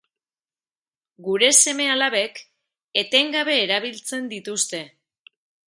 [1.27, 2.41] Gure seme-alabek
[3.03, 4.85] etengabe erabiltzen dituzte.